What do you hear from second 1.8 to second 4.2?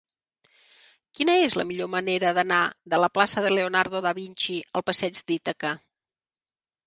manera d'anar de la plaça de Leonardo da